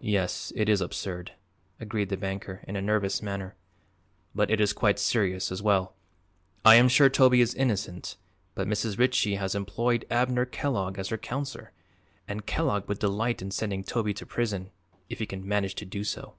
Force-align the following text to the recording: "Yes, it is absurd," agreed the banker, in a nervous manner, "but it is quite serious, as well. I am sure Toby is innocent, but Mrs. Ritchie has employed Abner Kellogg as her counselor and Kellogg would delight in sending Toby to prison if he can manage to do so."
"Yes, 0.00 0.52
it 0.56 0.68
is 0.68 0.80
absurd," 0.80 1.30
agreed 1.78 2.08
the 2.08 2.16
banker, 2.16 2.64
in 2.66 2.74
a 2.74 2.82
nervous 2.82 3.22
manner, 3.22 3.54
"but 4.34 4.50
it 4.50 4.60
is 4.60 4.72
quite 4.72 4.98
serious, 4.98 5.52
as 5.52 5.62
well. 5.62 5.94
I 6.64 6.74
am 6.74 6.88
sure 6.88 7.08
Toby 7.08 7.40
is 7.40 7.54
innocent, 7.54 8.16
but 8.56 8.66
Mrs. 8.66 8.98
Ritchie 8.98 9.36
has 9.36 9.54
employed 9.54 10.06
Abner 10.10 10.44
Kellogg 10.44 10.98
as 10.98 11.10
her 11.10 11.18
counselor 11.18 11.70
and 12.26 12.46
Kellogg 12.46 12.88
would 12.88 12.98
delight 12.98 13.40
in 13.42 13.52
sending 13.52 13.84
Toby 13.84 14.12
to 14.14 14.26
prison 14.26 14.72
if 15.08 15.20
he 15.20 15.24
can 15.26 15.46
manage 15.46 15.76
to 15.76 15.84
do 15.86 16.02
so." 16.02 16.34